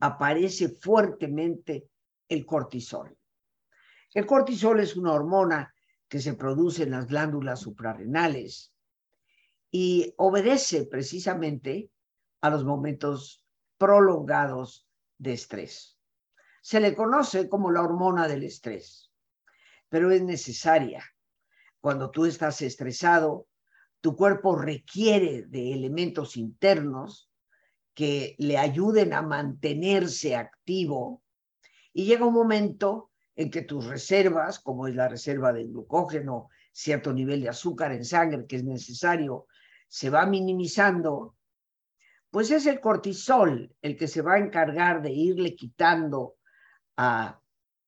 Aparece 0.00 0.68
fuertemente 0.68 1.88
el 2.28 2.44
cortisol. 2.44 3.16
El 4.12 4.26
cortisol 4.26 4.80
es 4.80 4.96
una 4.96 5.12
hormona 5.12 5.74
que 6.08 6.20
se 6.20 6.34
produce 6.34 6.84
en 6.84 6.90
las 6.92 7.06
glándulas 7.06 7.60
suprarrenales 7.60 8.72
y 9.70 10.14
obedece 10.16 10.86
precisamente 10.86 11.90
a 12.40 12.50
los 12.50 12.64
momentos 12.64 13.44
prolongados 13.76 14.88
de 15.18 15.32
estrés. 15.32 15.98
Se 16.62 16.80
le 16.80 16.94
conoce 16.94 17.48
como 17.48 17.70
la 17.70 17.82
hormona 17.82 18.28
del 18.28 18.44
estrés 18.44 19.08
pero 19.88 20.10
es 20.10 20.22
necesaria. 20.22 21.02
Cuando 21.80 22.10
tú 22.10 22.26
estás 22.26 22.60
estresado, 22.62 23.46
tu 24.00 24.16
cuerpo 24.16 24.56
requiere 24.56 25.44
de 25.46 25.72
elementos 25.72 26.36
internos 26.36 27.30
que 27.94 28.36
le 28.38 28.58
ayuden 28.58 29.12
a 29.12 29.22
mantenerse 29.22 30.36
activo 30.36 31.22
y 31.92 32.04
llega 32.04 32.26
un 32.26 32.34
momento 32.34 33.10
en 33.34 33.50
que 33.50 33.62
tus 33.62 33.86
reservas, 33.86 34.60
como 34.60 34.86
es 34.86 34.94
la 34.94 35.08
reserva 35.08 35.52
de 35.52 35.64
glucógeno, 35.64 36.48
cierto 36.72 37.12
nivel 37.12 37.42
de 37.42 37.48
azúcar 37.48 37.92
en 37.92 38.04
sangre 38.04 38.46
que 38.46 38.56
es 38.56 38.64
necesario, 38.64 39.46
se 39.88 40.10
va 40.10 40.26
minimizando, 40.26 41.34
Pues 42.30 42.50
es 42.50 42.66
el 42.66 42.78
cortisol 42.80 43.74
el 43.80 43.96
que 43.96 44.06
se 44.06 44.20
va 44.20 44.34
a 44.34 44.38
encargar 44.38 45.00
de 45.00 45.10
irle 45.10 45.56
quitando 45.56 46.36
a 46.96 47.40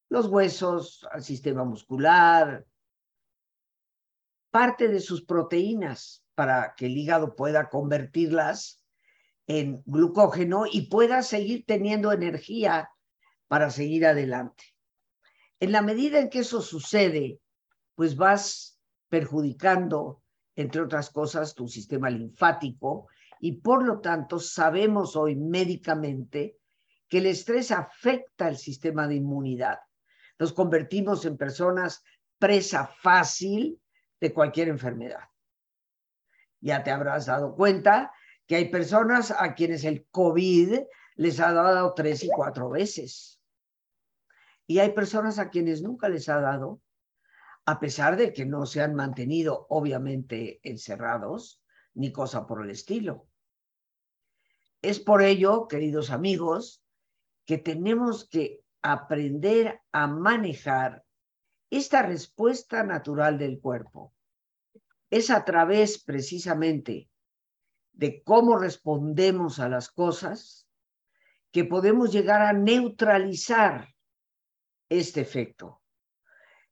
los 0.08 0.26
huesos, 0.26 1.06
al 1.12 1.22
sistema 1.22 1.62
muscular, 1.64 2.66
parte 4.50 4.88
de 4.88 5.00
sus 5.00 5.24
proteínas 5.24 6.24
para 6.34 6.74
que 6.74 6.86
el 6.86 6.96
hígado 6.96 7.36
pueda 7.36 7.68
convertirlas 7.68 8.82
en 9.46 9.82
glucógeno 9.84 10.64
y 10.70 10.88
pueda 10.88 11.22
seguir 11.22 11.64
teniendo 11.66 12.10
energía 12.12 12.90
para 13.46 13.70
seguir 13.70 14.06
adelante. 14.06 14.64
En 15.60 15.72
la 15.72 15.82
medida 15.82 16.18
en 16.18 16.30
que 16.30 16.40
eso 16.40 16.62
sucede, 16.62 17.40
pues 17.94 18.16
vas 18.16 18.80
perjudicando, 19.08 20.22
entre 20.60 20.82
otras 20.82 21.10
cosas, 21.10 21.54
tu 21.54 21.68
sistema 21.68 22.10
linfático 22.10 23.08
y 23.40 23.52
por 23.52 23.84
lo 23.84 24.00
tanto 24.00 24.38
sabemos 24.38 25.16
hoy 25.16 25.36
médicamente 25.36 26.58
que 27.08 27.18
el 27.18 27.26
estrés 27.26 27.70
afecta 27.70 28.48
el 28.48 28.56
sistema 28.56 29.08
de 29.08 29.16
inmunidad. 29.16 29.80
Nos 30.38 30.52
convertimos 30.52 31.24
en 31.24 31.36
personas 31.36 32.02
presa 32.38 32.86
fácil 32.86 33.80
de 34.20 34.32
cualquier 34.32 34.68
enfermedad. 34.68 35.24
Ya 36.60 36.82
te 36.82 36.90
habrás 36.90 37.26
dado 37.26 37.54
cuenta 37.54 38.12
que 38.46 38.56
hay 38.56 38.68
personas 38.68 39.30
a 39.30 39.54
quienes 39.54 39.84
el 39.84 40.06
COVID 40.10 40.80
les 41.16 41.40
ha 41.40 41.52
dado 41.52 41.94
tres 41.94 42.22
y 42.24 42.28
cuatro 42.28 42.70
veces. 42.70 43.40
Y 44.66 44.78
hay 44.78 44.92
personas 44.92 45.38
a 45.38 45.50
quienes 45.50 45.82
nunca 45.82 46.08
les 46.08 46.28
ha 46.28 46.40
dado, 46.40 46.80
a 47.66 47.78
pesar 47.78 48.16
de 48.16 48.32
que 48.32 48.46
no 48.46 48.66
se 48.66 48.80
han 48.80 48.94
mantenido 48.94 49.66
obviamente 49.68 50.60
encerrados, 50.62 51.62
ni 51.94 52.12
cosa 52.12 52.46
por 52.46 52.64
el 52.64 52.70
estilo. 52.70 53.26
Es 54.82 54.98
por 54.98 55.22
ello, 55.22 55.68
queridos 55.68 56.10
amigos, 56.10 56.82
que 57.44 57.58
tenemos 57.58 58.28
que 58.28 58.64
aprender 58.82 59.80
a 59.92 60.06
manejar 60.06 61.04
esta 61.68 62.02
respuesta 62.02 62.82
natural 62.82 63.38
del 63.38 63.60
cuerpo. 63.60 64.14
Es 65.10 65.30
a 65.30 65.44
través 65.44 66.02
precisamente 66.02 67.10
de 67.92 68.22
cómo 68.22 68.56
respondemos 68.56 69.58
a 69.58 69.68
las 69.68 69.90
cosas 69.90 70.66
que 71.50 71.64
podemos 71.64 72.12
llegar 72.12 72.42
a 72.42 72.52
neutralizar 72.52 73.88
este 74.88 75.20
efecto. 75.20 75.79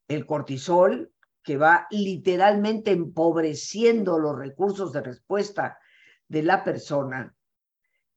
El 0.09 0.25
cortisol, 0.25 1.13
que 1.43 1.55
va 1.55 1.87
literalmente 1.91 2.91
empobreciendo 2.91 4.17
los 4.17 4.37
recursos 4.37 4.91
de 4.91 5.01
respuesta 5.01 5.77
de 6.27 6.41
la 6.43 6.63
persona, 6.63 7.35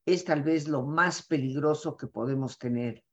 es 0.05 0.25
tal 0.25 0.41
vez 0.41 0.67
lo 0.67 0.81
más 0.81 1.25
peligroso 1.25 1.95
que 1.95 2.07
podemos 2.07 2.57
tener. 2.57 3.05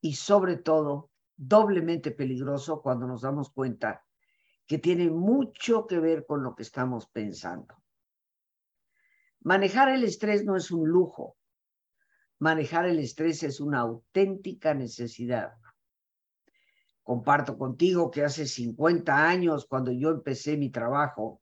Y 0.00 0.14
sobre 0.14 0.56
todo, 0.56 1.10
doblemente 1.36 2.10
peligroso 2.10 2.82
cuando 2.82 3.06
nos 3.06 3.22
damos 3.22 3.50
cuenta 3.50 4.04
que 4.66 4.78
tiene 4.78 5.08
mucho 5.08 5.86
que 5.86 6.00
ver 6.00 6.26
con 6.26 6.42
lo 6.42 6.56
que 6.56 6.64
estamos 6.64 7.06
pensando. 7.06 7.76
Manejar 9.40 9.90
el 9.90 10.02
estrés 10.02 10.44
no 10.44 10.56
es 10.56 10.72
un 10.72 10.88
lujo. 10.88 11.36
Manejar 12.40 12.86
el 12.86 12.98
estrés 12.98 13.44
es 13.44 13.60
una 13.60 13.78
auténtica 13.78 14.74
necesidad. 14.74 15.52
Comparto 17.08 17.56
contigo 17.56 18.10
que 18.10 18.22
hace 18.22 18.44
50 18.44 19.30
años, 19.30 19.64
cuando 19.64 19.90
yo 19.90 20.10
empecé 20.10 20.58
mi 20.58 20.68
trabajo 20.68 21.40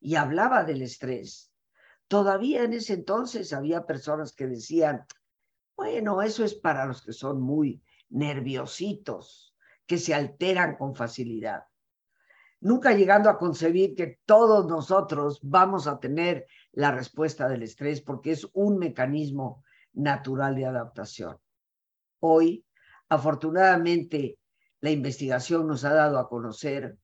y 0.00 0.14
hablaba 0.14 0.64
del 0.64 0.80
estrés, 0.80 1.52
todavía 2.08 2.62
en 2.62 2.72
ese 2.72 2.94
entonces 2.94 3.52
había 3.52 3.84
personas 3.84 4.32
que 4.32 4.46
decían, 4.46 5.04
bueno, 5.76 6.22
eso 6.22 6.46
es 6.46 6.54
para 6.54 6.86
los 6.86 7.02
que 7.02 7.12
son 7.12 7.42
muy 7.42 7.82
nerviositos, 8.08 9.54
que 9.84 9.98
se 9.98 10.14
alteran 10.14 10.76
con 10.76 10.94
facilidad. 10.94 11.64
Nunca 12.62 12.94
llegando 12.94 13.28
a 13.28 13.36
concebir 13.36 13.94
que 13.94 14.18
todos 14.24 14.66
nosotros 14.66 15.40
vamos 15.42 15.86
a 15.88 16.00
tener 16.00 16.46
la 16.72 16.90
respuesta 16.90 17.50
del 17.50 17.64
estrés 17.64 18.00
porque 18.00 18.30
es 18.30 18.48
un 18.54 18.78
mecanismo 18.78 19.62
natural 19.92 20.54
de 20.54 20.64
adaptación. 20.64 21.36
Hoy, 22.20 22.64
afortunadamente, 23.10 24.38
la 24.82 24.90
investigación 24.90 25.68
nos 25.68 25.84
ha 25.84 25.94
dado 25.94 26.18
a 26.18 26.28
conocer 26.28 26.98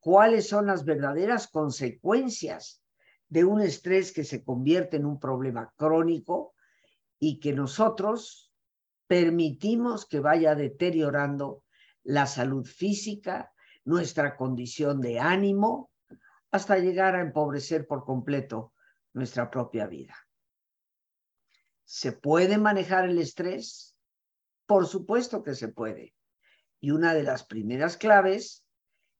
cuáles 0.00 0.48
son 0.48 0.66
las 0.66 0.86
verdaderas 0.86 1.46
consecuencias 1.46 2.82
de 3.28 3.44
un 3.44 3.60
estrés 3.60 4.10
que 4.10 4.24
se 4.24 4.42
convierte 4.42 4.96
en 4.96 5.04
un 5.04 5.20
problema 5.20 5.72
crónico 5.76 6.54
y 7.18 7.40
que 7.40 7.52
nosotros 7.52 8.50
permitimos 9.06 10.06
que 10.06 10.20
vaya 10.20 10.54
deteriorando 10.54 11.62
la 12.04 12.26
salud 12.26 12.64
física, 12.64 13.52
nuestra 13.84 14.34
condición 14.34 15.02
de 15.02 15.20
ánimo, 15.20 15.90
hasta 16.50 16.78
llegar 16.78 17.14
a 17.16 17.20
empobrecer 17.20 17.86
por 17.86 18.04
completo 18.04 18.72
nuestra 19.12 19.50
propia 19.50 19.86
vida. 19.86 20.16
¿Se 21.84 22.12
puede 22.12 22.56
manejar 22.56 23.10
el 23.10 23.18
estrés? 23.18 23.94
Por 24.64 24.86
supuesto 24.86 25.42
que 25.42 25.54
se 25.54 25.68
puede. 25.68 26.14
Y 26.80 26.90
una 26.90 27.14
de 27.14 27.22
las 27.22 27.44
primeras 27.44 27.96
claves 27.96 28.64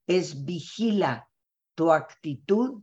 es 0.07 0.45
vigila 0.45 1.29
tu 1.75 1.93
actitud 1.93 2.83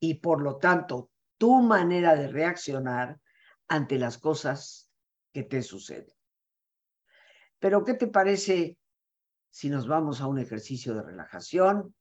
y 0.00 0.14
por 0.14 0.42
lo 0.42 0.56
tanto 0.56 1.10
tu 1.38 1.62
manera 1.62 2.14
de 2.16 2.28
reaccionar 2.28 3.20
ante 3.68 3.98
las 3.98 4.18
cosas 4.18 4.90
que 5.32 5.42
te 5.42 5.62
suceden. 5.62 6.14
Pero, 7.58 7.84
¿qué 7.84 7.94
te 7.94 8.08
parece 8.08 8.78
si 9.50 9.68
nos 9.68 9.86
vamos 9.86 10.20
a 10.20 10.26
un 10.26 10.38
ejercicio 10.38 10.94
de 10.94 11.02
relajación? 11.02 11.94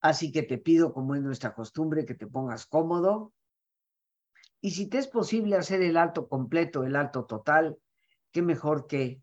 Así 0.00 0.30
que 0.30 0.42
te 0.42 0.58
pido, 0.58 0.92
como 0.92 1.14
es 1.14 1.22
nuestra 1.22 1.54
costumbre, 1.54 2.04
que 2.04 2.14
te 2.14 2.26
pongas 2.26 2.66
cómodo. 2.66 3.32
Y 4.60 4.72
si 4.72 4.86
te 4.88 4.98
es 4.98 5.08
posible 5.08 5.56
hacer 5.56 5.82
el 5.82 5.96
alto 5.96 6.28
completo, 6.28 6.84
el 6.84 6.96
alto 6.96 7.24
total, 7.24 7.78
qué 8.32 8.42
mejor 8.42 8.86
que 8.86 9.22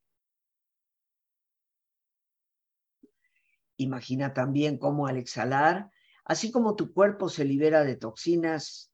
Imagina 3.81 4.31
también 4.31 4.77
cómo 4.77 5.07
al 5.07 5.17
exhalar, 5.17 5.89
así 6.23 6.51
como 6.51 6.75
tu 6.75 6.93
cuerpo 6.93 7.29
se 7.29 7.45
libera 7.45 7.83
de 7.83 7.95
toxinas, 7.95 8.93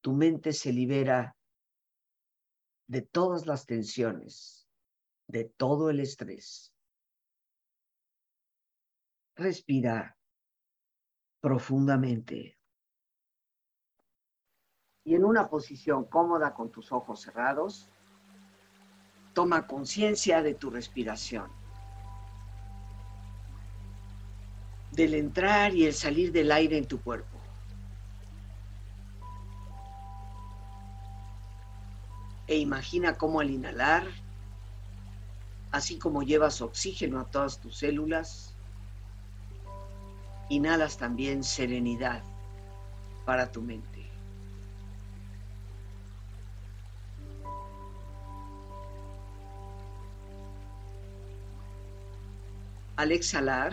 tu 0.00 0.14
mente 0.14 0.54
se 0.54 0.72
libera 0.72 1.36
de 2.86 3.02
todas 3.02 3.46
las 3.46 3.66
tensiones, 3.66 4.66
de 5.28 5.44
todo 5.44 5.90
el 5.90 6.00
estrés. 6.00 6.72
Respira 9.36 10.16
profundamente. 11.42 12.58
Y 15.04 15.14
en 15.14 15.24
una 15.26 15.50
posición 15.50 16.06
cómoda 16.06 16.54
con 16.54 16.72
tus 16.72 16.90
ojos 16.90 17.20
cerrados, 17.20 17.90
toma 19.34 19.66
conciencia 19.66 20.42
de 20.42 20.54
tu 20.54 20.70
respiración, 20.70 21.63
del 24.94 25.14
entrar 25.14 25.74
y 25.74 25.86
el 25.86 25.94
salir 25.94 26.32
del 26.32 26.52
aire 26.52 26.78
en 26.78 26.86
tu 26.86 27.00
cuerpo. 27.00 27.34
e 32.46 32.56
imagina 32.56 33.16
cómo 33.16 33.40
al 33.40 33.50
inhalar, 33.50 34.06
así 35.70 35.98
como 35.98 36.22
llevas 36.22 36.60
oxígeno 36.60 37.20
a 37.20 37.24
todas 37.24 37.58
tus 37.60 37.78
células, 37.78 38.54
inhalas 40.50 40.98
también 40.98 41.42
serenidad 41.42 42.22
para 43.24 43.50
tu 43.50 43.62
mente. 43.62 44.10
Al 52.96 53.10
exhalar, 53.10 53.72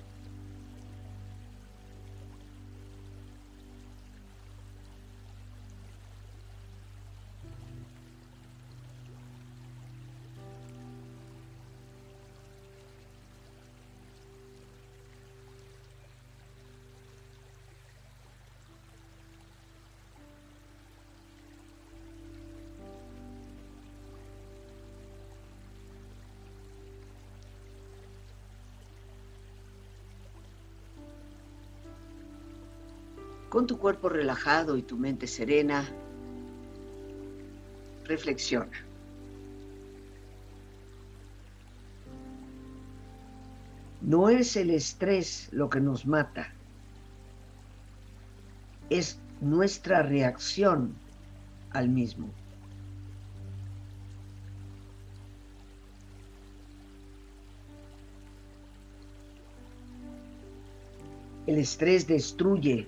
Con 33.61 33.67
tu 33.67 33.77
cuerpo 33.77 34.09
relajado 34.09 34.75
y 34.75 34.81
tu 34.81 34.97
mente 34.97 35.27
serena, 35.27 35.87
reflexiona. 38.05 38.71
No 44.01 44.29
es 44.29 44.55
el 44.55 44.71
estrés 44.71 45.47
lo 45.51 45.69
que 45.69 45.79
nos 45.79 46.07
mata, 46.07 46.51
es 48.89 49.19
nuestra 49.41 50.01
reacción 50.01 50.95
al 51.69 51.87
mismo. 51.87 52.31
El 61.45 61.59
estrés 61.59 62.07
destruye 62.07 62.87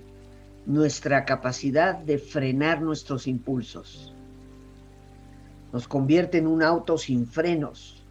nuestra 0.66 1.24
capacidad 1.24 1.94
de 1.96 2.18
frenar 2.18 2.80
nuestros 2.80 3.26
impulsos. 3.26 4.14
Nos 5.72 5.88
convierte 5.88 6.38
en 6.38 6.46
un 6.46 6.62
auto 6.62 6.96
sin 6.96 7.26
frenos 7.26 8.02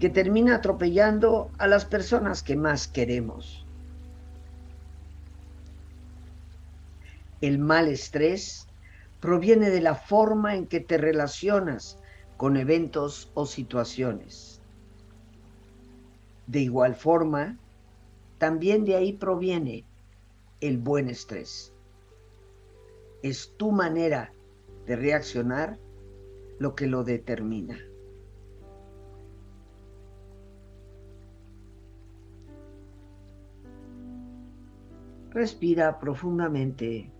que 0.00 0.08
termina 0.08 0.56
atropellando 0.56 1.50
a 1.58 1.66
las 1.66 1.84
personas 1.84 2.42
que 2.42 2.56
más 2.56 2.88
queremos. 2.88 3.64
El 7.40 7.58
mal 7.58 7.88
estrés 7.88 8.66
proviene 9.20 9.70
de 9.70 9.80
la 9.80 9.94
forma 9.94 10.54
en 10.54 10.66
que 10.66 10.80
te 10.80 10.98
relacionas 10.98 11.98
con 12.36 12.56
eventos 12.56 13.30
o 13.34 13.46
situaciones. 13.46 14.60
De 16.46 16.60
igual 16.60 16.94
forma, 16.94 17.56
también 18.38 18.84
de 18.84 18.96
ahí 18.96 19.12
proviene 19.12 19.84
el 20.66 20.78
buen 20.78 21.10
estrés. 21.10 21.74
Es 23.22 23.54
tu 23.56 23.70
manera 23.70 24.32
de 24.86 24.96
reaccionar 24.96 25.78
lo 26.58 26.74
que 26.74 26.86
lo 26.86 27.04
determina. 27.04 27.78
Respira 35.30 35.98
profundamente. 35.98 37.12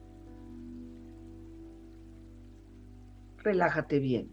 Relájate 3.39 3.99
bien. 3.99 4.31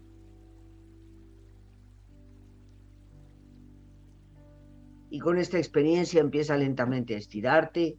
Y 5.10 5.18
con 5.18 5.36
esta 5.36 5.58
experiencia 5.58 6.20
empieza 6.22 6.56
lentamente 6.56 7.14
a 7.14 7.18
estirarte 7.18 7.98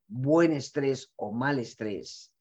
buen 0.11 0.51
estrés 0.51 1.11
o 1.15 1.31
mal 1.31 1.57
estrés, 1.57 2.33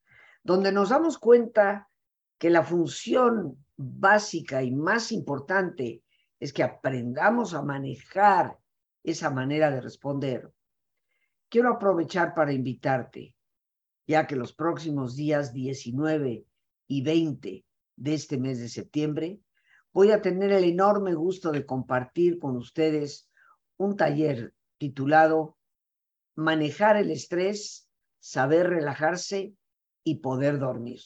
donde 0.42 0.72
nos 0.72 0.88
damos 0.88 1.18
cuenta 1.18 1.88
que 2.36 2.50
la 2.50 2.64
función 2.64 3.64
básica 3.76 4.62
y 4.62 4.72
más 4.72 5.12
importante 5.12 6.02
es 6.40 6.52
que 6.52 6.64
aprendamos 6.64 7.54
a 7.54 7.62
manejar 7.62 8.58
esa 9.04 9.30
manera 9.30 9.70
de 9.70 9.80
responder, 9.80 10.52
quiero 11.48 11.70
aprovechar 11.70 12.34
para 12.34 12.52
invitarte, 12.52 13.36
ya 14.06 14.26
que 14.26 14.36
los 14.36 14.52
próximos 14.52 15.14
días 15.14 15.52
19 15.52 16.44
y 16.88 17.02
20 17.02 17.64
de 17.96 18.14
este 18.14 18.36
mes 18.36 18.58
de 18.58 18.68
septiembre 18.68 19.40
voy 19.92 20.10
a 20.10 20.20
tener 20.20 20.50
el 20.50 20.64
enorme 20.64 21.14
gusto 21.14 21.52
de 21.52 21.64
compartir 21.64 22.38
con 22.38 22.56
ustedes 22.56 23.30
un 23.76 23.96
taller 23.96 24.54
titulado 24.78 25.56
Manejar 26.40 26.96
el 26.96 27.10
estrés, 27.10 27.86
saber 28.18 28.70
relajarse 28.70 29.54
y 30.02 30.20
poder 30.20 30.58
dormir. 30.58 31.02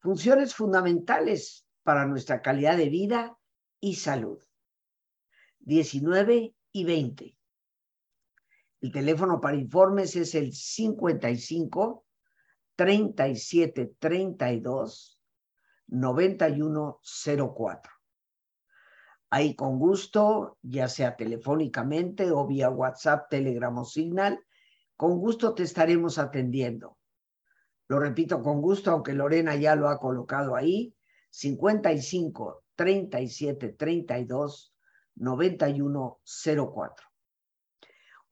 Funciones 0.00 0.52
fundamentales 0.52 1.64
para 1.84 2.06
nuestra 2.06 2.42
calidad 2.42 2.76
de 2.76 2.88
vida 2.88 3.38
y 3.78 3.94
salud. 3.94 4.42
19 5.60 6.56
y 6.72 6.84
20. 6.84 7.38
El 8.80 8.90
teléfono 8.90 9.40
para 9.40 9.58
informes 9.58 10.16
es 10.16 10.34
el 10.34 10.52
55 10.52 12.04
37 12.74 13.94
32 14.00 15.22
9104 15.86 17.99
ahí 19.30 19.54
con 19.54 19.78
gusto, 19.78 20.58
ya 20.60 20.88
sea 20.88 21.16
telefónicamente 21.16 22.30
o 22.32 22.46
vía 22.46 22.68
WhatsApp, 22.68 23.28
Telegram 23.30 23.76
o 23.78 23.84
Signal, 23.84 24.44
con 24.96 25.18
gusto 25.18 25.54
te 25.54 25.62
estaremos 25.62 26.18
atendiendo. 26.18 26.98
Lo 27.88 28.00
repito 28.00 28.42
con 28.42 28.60
gusto, 28.60 28.90
aunque 28.90 29.14
Lorena 29.14 29.54
ya 29.54 29.76
lo 29.76 29.88
ha 29.88 29.98
colocado 29.98 30.56
ahí, 30.56 30.94
55 31.30 32.64
37 32.74 33.68
32 33.70 34.74
91 35.14 36.20
04. 36.24 37.06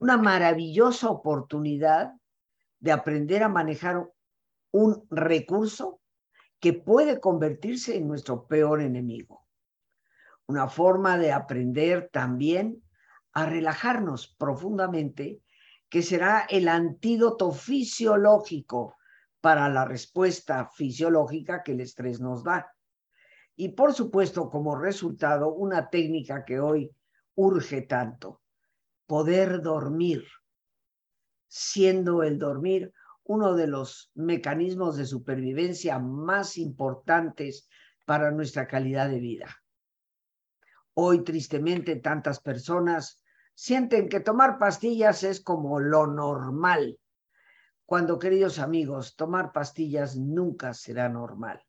Una 0.01 0.17
maravillosa 0.17 1.11
oportunidad 1.11 2.13
de 2.81 2.93
aprender 2.93 3.43
a 3.43 3.49
manejar 3.49 4.09
un 4.71 5.07
recurso 5.11 6.01
que 6.61 6.73
puede 6.73 7.21
convertirse 7.21 7.97
en 7.97 8.09
nuestro 8.09 8.47
peor 8.47 8.81
enemigo 8.81 9.48
una 10.49 10.67
forma 10.67 11.19
de 11.19 11.31
aprender 11.31 12.09
también 12.11 12.83
a 13.33 13.45
relajarnos 13.45 14.35
profundamente, 14.39 15.43
que 15.91 16.03
será 16.03 16.47
el 16.49 16.69
antídoto 16.69 17.53
fisiológico 17.53 18.97
para 19.43 19.69
la 19.69 19.85
respuesta 19.85 20.67
fisiológica 20.67 21.63
que 21.63 21.73
el 21.73 21.81
estrés 21.81 22.21
nos 22.21 22.43
da. 22.45 22.75
Y 23.57 23.71
por 23.71 23.93
supuesto, 23.93 24.49
como 24.49 24.77
resultado, 24.77 25.53
una 25.53 25.91
técnica 25.91 26.45
que 26.45 26.61
hoy 26.61 26.91
urge 27.35 27.83
tanto, 27.83 28.41
poder 29.07 29.61
dormir, 29.61 30.25
siendo 31.47 32.23
el 32.23 32.39
dormir 32.39 32.93
uno 33.25 33.55
de 33.55 33.67
los 33.67 34.11
mecanismos 34.15 34.97
de 34.97 35.05
supervivencia 35.05 35.99
más 35.99 36.57
importantes 36.57 37.69
para 38.07 38.31
nuestra 38.31 38.67
calidad 38.67 39.11
de 39.11 39.21
vida. 39.21 39.55
Hoy, 41.01 41.23
tristemente, 41.23 41.95
tantas 41.95 42.41
personas 42.41 43.23
sienten 43.55 44.09
que 44.09 44.19
tomar 44.19 44.59
pastillas 44.59 45.23
es 45.23 45.41
como 45.41 45.79
lo 45.79 46.09
normal, 46.09 46.99
cuando, 47.87 48.19
queridos 48.19 48.59
amigos, 48.59 49.15
tomar 49.15 49.53
pastillas 49.53 50.17
nunca 50.17 50.75
será 50.75 51.09
normal. 51.09 51.63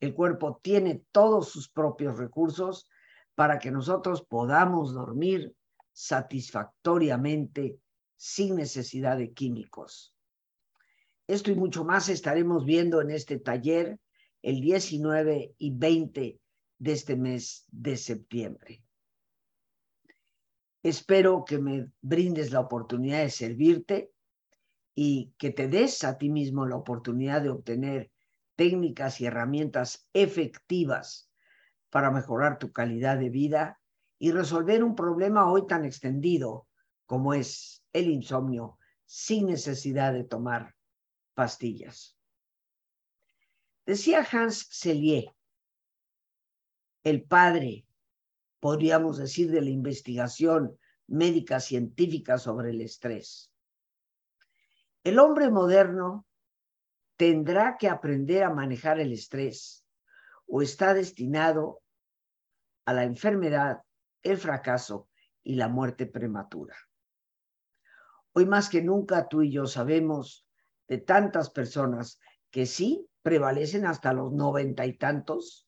El 0.00 0.12
cuerpo 0.12 0.58
tiene 0.60 1.04
todos 1.12 1.50
sus 1.50 1.68
propios 1.68 2.18
recursos 2.18 2.90
para 3.36 3.60
que 3.60 3.70
nosotros 3.70 4.24
podamos 4.24 4.92
dormir 4.92 5.54
satisfactoriamente 5.92 7.78
sin 8.16 8.56
necesidad 8.56 9.18
de 9.18 9.32
químicos. 9.32 10.16
Esto 11.28 11.52
y 11.52 11.54
mucho 11.54 11.84
más 11.84 12.08
estaremos 12.08 12.64
viendo 12.64 13.00
en 13.02 13.12
este 13.12 13.38
taller 13.38 14.00
el 14.42 14.60
19 14.60 15.54
y 15.58 15.70
20 15.70 16.40
de 16.78 16.92
este 16.92 17.16
mes 17.16 17.64
de 17.70 17.96
septiembre. 17.96 18.82
Espero 20.82 21.44
que 21.44 21.58
me 21.58 21.90
brindes 22.00 22.52
la 22.52 22.60
oportunidad 22.60 23.22
de 23.22 23.30
servirte 23.30 24.12
y 24.94 25.34
que 25.38 25.50
te 25.50 25.68
des 25.68 26.04
a 26.04 26.18
ti 26.18 26.30
mismo 26.30 26.66
la 26.66 26.76
oportunidad 26.76 27.42
de 27.42 27.50
obtener 27.50 28.10
técnicas 28.56 29.20
y 29.20 29.26
herramientas 29.26 30.08
efectivas 30.12 31.30
para 31.90 32.10
mejorar 32.10 32.58
tu 32.58 32.72
calidad 32.72 33.18
de 33.18 33.30
vida 33.30 33.80
y 34.18 34.32
resolver 34.32 34.82
un 34.82 34.94
problema 34.94 35.50
hoy 35.50 35.66
tan 35.66 35.84
extendido 35.84 36.66
como 37.06 37.34
es 37.34 37.84
el 37.92 38.10
insomnio 38.10 38.78
sin 39.04 39.46
necesidad 39.46 40.12
de 40.12 40.24
tomar 40.24 40.74
pastillas. 41.34 42.16
Decía 43.86 44.26
Hans 44.30 44.66
Selye, 44.70 45.34
el 47.08 47.22
padre, 47.22 47.86
podríamos 48.60 49.18
decir, 49.18 49.50
de 49.50 49.62
la 49.62 49.70
investigación 49.70 50.78
médica 51.06 51.60
científica 51.60 52.38
sobre 52.38 52.70
el 52.70 52.80
estrés. 52.80 53.52
El 55.04 55.18
hombre 55.18 55.50
moderno 55.50 56.26
tendrá 57.16 57.76
que 57.78 57.88
aprender 57.88 58.44
a 58.44 58.50
manejar 58.50 59.00
el 59.00 59.12
estrés 59.12 59.84
o 60.46 60.62
está 60.62 60.94
destinado 60.94 61.82
a 62.84 62.92
la 62.92 63.04
enfermedad, 63.04 63.82
el 64.22 64.38
fracaso 64.38 65.08
y 65.42 65.54
la 65.54 65.68
muerte 65.68 66.06
prematura. 66.06 66.76
Hoy 68.32 68.46
más 68.46 68.68
que 68.68 68.82
nunca 68.82 69.28
tú 69.28 69.42
y 69.42 69.50
yo 69.50 69.66
sabemos 69.66 70.46
de 70.86 70.98
tantas 70.98 71.50
personas 71.50 72.20
que 72.50 72.66
sí 72.66 73.06
prevalecen 73.22 73.86
hasta 73.86 74.12
los 74.12 74.32
noventa 74.32 74.86
y 74.86 74.96
tantos, 74.96 75.67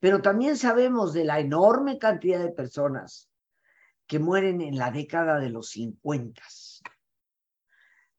pero 0.00 0.20
también 0.20 0.56
sabemos 0.56 1.12
de 1.12 1.24
la 1.24 1.40
enorme 1.40 1.98
cantidad 1.98 2.38
de 2.38 2.52
personas 2.52 3.30
que 4.06 4.18
mueren 4.18 4.60
en 4.60 4.78
la 4.78 4.90
década 4.90 5.38
de 5.38 5.50
los 5.50 5.70
cincuentas. 5.70 6.82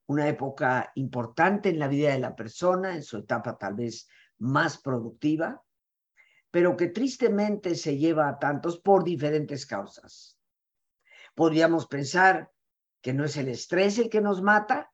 Una 0.06 0.28
época 0.28 0.92
importante 0.96 1.68
en 1.68 1.78
la 1.78 1.88
vida 1.88 2.12
de 2.12 2.18
la 2.18 2.34
persona, 2.34 2.94
en 2.94 3.02
su 3.02 3.18
etapa 3.18 3.56
tal 3.56 3.74
vez 3.74 4.08
más 4.38 4.78
productiva, 4.78 5.62
pero 6.50 6.76
que 6.76 6.88
tristemente 6.88 7.74
se 7.74 7.96
lleva 7.96 8.28
a 8.28 8.38
tantos 8.38 8.78
por 8.80 9.04
diferentes 9.04 9.66
causas. 9.66 10.38
Podríamos 11.34 11.86
pensar 11.86 12.50
que 13.00 13.12
no 13.12 13.24
es 13.24 13.36
el 13.36 13.48
estrés 13.48 13.98
el 13.98 14.08
que 14.08 14.20
nos 14.20 14.42
mata, 14.42 14.92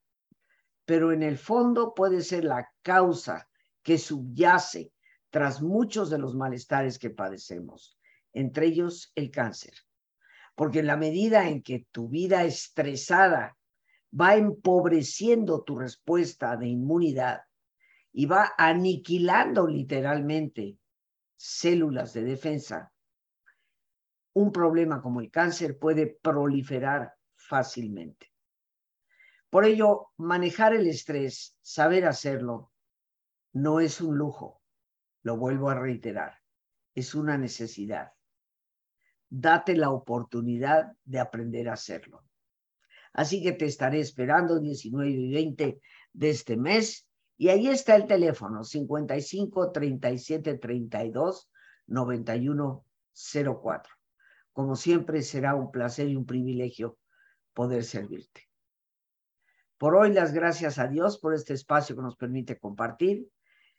pero 0.85 1.13
en 1.13 1.23
el 1.23 1.39
fondo 1.39 1.95
puede 1.95 2.21
ser 2.23 2.45
la 2.45 2.71
causa 2.83 3.49
que 3.83 3.99
subyace 3.99 4.94
tras 5.35 5.61
muchos 5.61 6.11
de 6.11 6.19
los 6.19 6.37
malestares 6.37 6.97
que 6.97 7.11
padecemos, 7.11 7.99
entre 8.33 8.67
ellos 8.67 9.11
el 9.17 9.33
cáncer. 9.33 9.75
Porque 10.55 10.79
en 10.79 10.87
la 10.87 10.97
medida 10.97 11.49
en 11.49 11.61
que 11.61 11.89
tu 11.91 12.09
vida 12.09 12.45
estresada 12.45 13.59
va 14.13 14.37
empobreciendo 14.37 15.65
tu 15.65 15.77
respuesta 15.77 16.57
de 16.57 16.69
inmunidad 16.69 17.41
y 18.13 18.27
va 18.27 18.53
aniquilando 18.57 19.67
literalmente 19.67 20.79
células 21.35 22.13
de 22.13 22.23
defensa, 22.23 22.93
un 24.35 24.53
problema 24.53 25.03
como 25.03 25.21
el 25.21 25.33
cáncer 25.33 25.81
puede 25.81 26.07
proliferar 26.07 27.13
fácilmente. 27.35 28.33
Por 29.51 29.65
ello, 29.65 30.11
manejar 30.17 30.75
el 30.75 30.87
estrés, 30.87 31.59
saber 31.61 32.07
hacerlo, 32.07 32.71
no 33.53 33.81
es 33.81 34.01
un 34.01 34.17
lujo, 34.17 34.61
lo 35.25 35.37
vuelvo 35.37 35.71
a 35.71 35.75
reiterar, 35.75 36.39
es 36.95 37.15
una 37.15 37.37
necesidad. 37.37 38.13
Date 39.29 39.75
la 39.75 39.91
oportunidad 39.91 40.93
de 41.05 41.19
aprender 41.19 41.69
a 41.69 41.73
hacerlo. 41.73 42.23
Así 43.13 43.43
que 43.43 43.53
te 43.53 43.65
estaré 43.65 44.01
esperando 44.01 44.61
19 44.61 45.11
y 45.11 45.33
20 45.33 45.81
de 46.13 46.31
este 46.31 46.57
mes 46.57 47.09
y 47.37 47.49
ahí 47.49 47.69
está 47.69 47.97
el 47.97 48.07
teléfono 48.07 48.63
55 48.63 49.73
37 49.73 50.59
32 50.59 51.51
91 51.87 52.85
04. 53.63 53.95
Como 54.53 54.77
siempre 54.77 55.23
será 55.23 55.55
un 55.55 55.71
placer 55.71 56.09
y 56.09 56.17
un 56.17 56.27
privilegio 56.27 56.99
poder 57.55 57.83
servirte. 57.85 58.49
Por 59.79 59.97
hoy, 59.97 60.13
las 60.13 60.33
gracias 60.33 60.79
a 60.79 60.87
Dios 60.87 61.19
por 61.19 61.35
este 61.35 61.55
espacio 61.55 61.97
que 61.97 62.03
nos 62.03 62.17
permite 62.17 62.59
compartir. 62.59 63.29